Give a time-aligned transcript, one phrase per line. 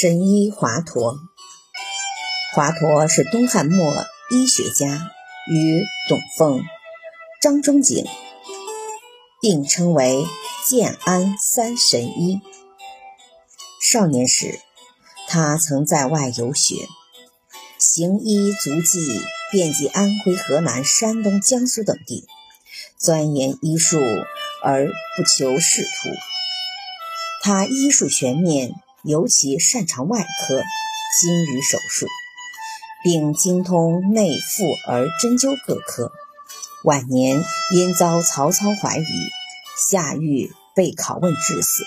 [0.00, 1.18] 神医华佗，
[2.54, 5.10] 华佗是东汉末医学家，
[5.48, 6.62] 与董奉、
[7.42, 8.06] 张仲景
[9.42, 10.24] 并称为
[10.64, 12.40] 建安三神医。
[13.82, 14.60] 少年时，
[15.26, 16.86] 他曾在外游学，
[17.76, 22.28] 行医足迹遍及安徽、河南、山东、江苏等地，
[22.96, 23.98] 钻研医术
[24.62, 24.86] 而
[25.16, 25.88] 不求仕途。
[27.42, 28.74] 他医术全面。
[29.08, 30.62] 尤其擅长外科，
[31.18, 32.06] 精于手术，
[33.02, 36.12] 并精通内妇儿针灸各科。
[36.84, 39.04] 晚年因遭曹操怀疑，
[39.78, 41.84] 下狱被拷问致死。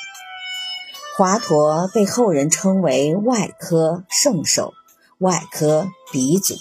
[1.15, 4.73] 华佗被后人称为外科圣手、
[5.19, 6.55] 外科鼻祖，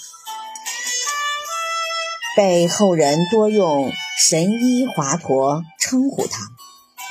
[2.37, 3.91] 被后人多用
[4.29, 6.49] “神医华佗”称呼他，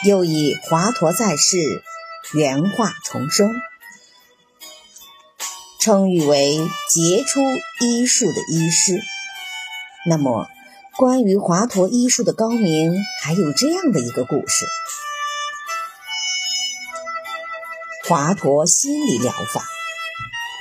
[0.04, 1.82] 又以“华佗在世”。
[2.32, 3.60] 原化重生，
[5.80, 7.40] 称誉为杰出
[7.80, 9.02] 医术的医师。
[10.06, 10.46] 那么，
[10.96, 14.64] 关于华佗医术的高明，还有这样的一个故事：
[18.08, 19.64] 华佗心理疗法。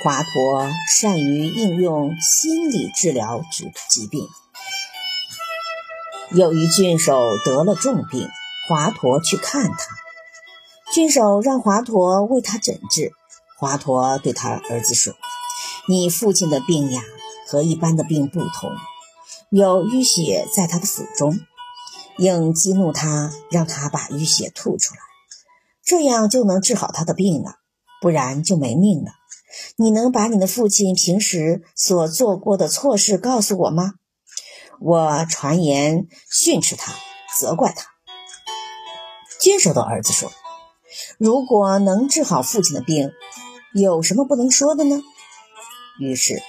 [0.02, 4.26] 华佗善于应用心理治疗治疾病。
[6.30, 8.28] 有一郡守得了重病，
[8.68, 9.76] 华佗去看他。
[10.92, 13.12] 郡守让华佗为他诊治。
[13.56, 15.14] 华佗对他儿子说
[15.86, 17.00] ：“你父亲的病呀，
[17.46, 18.72] 和一般的病不同，
[19.50, 21.38] 有淤血在他的腹中，
[22.18, 25.00] 应激怒他，让他把淤血吐出来，
[25.84, 27.56] 这样就能治好他的病了，
[28.00, 29.12] 不然就没命了。
[29.76, 33.92] 你能把你的父亲平时所做过的错事告诉我吗？
[34.80, 36.92] 我传言训斥他，
[37.38, 37.86] 责怪他。”
[39.40, 40.32] 郡守的儿子说。
[41.18, 43.12] 如果能治好父亲的病，
[43.74, 45.00] 有什么不能说的呢？
[46.00, 46.42] 于是，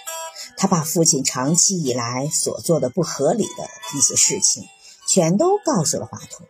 [0.57, 4.63] 他把父亲长期以来所做的不合理的一些事情，
[5.07, 6.45] 全都告诉了华佗。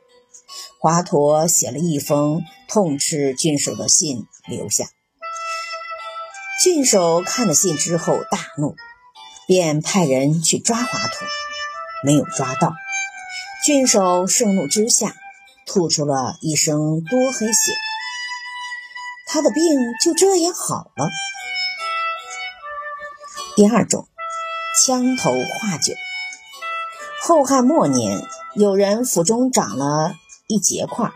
[0.80, 4.86] 华佗写了一封痛斥郡守的信留下。
[6.64, 8.76] 郡守看了信之后大怒，
[9.48, 11.26] 便派人去抓华佗，
[12.04, 12.74] 没有抓到。
[13.66, 15.16] 郡守盛怒之下，
[15.74, 17.72] 吐出了一声多黑血。
[19.26, 19.64] 他的病
[20.04, 21.10] 就这样好了。
[23.56, 24.10] 第二种，
[24.84, 25.94] 枪头化酒。
[27.24, 28.22] 后汉末年，
[28.54, 30.16] 有人腹中长了
[30.48, 31.10] 一结块，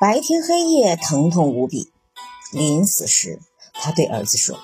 [0.00, 1.92] 白天黑夜疼痛无比。
[2.52, 3.38] 临死时，
[3.74, 4.58] 他对儿子说：“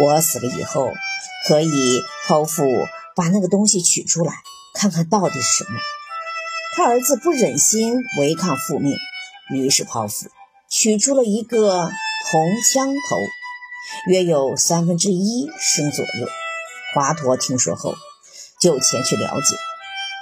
[0.00, 0.88] 我死了以后，
[1.48, 2.62] 可以剖腹
[3.16, 4.34] 把那个东西取出来，
[4.72, 5.80] 看看到底是什么。”
[6.74, 8.96] 他儿子不忍心违抗父命，
[9.54, 10.28] 于是剖腹
[10.70, 11.90] 取出了一个。
[12.30, 12.40] 铜
[12.72, 13.16] 枪头
[14.06, 16.28] 约有三分之一升左右。
[16.94, 17.96] 华佗听说后，
[18.60, 19.56] 就前去了解。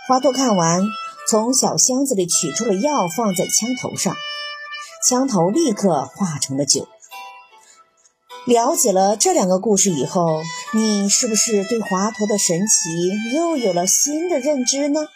[0.09, 0.83] 华佗看完，
[1.28, 4.17] 从小箱子里取出了药，放在枪头上，
[5.06, 6.88] 枪头立刻化成了酒。
[8.47, 15.06] 了解了这两个故事以后，你是不是对华佗的神奇又有了新的认知呢？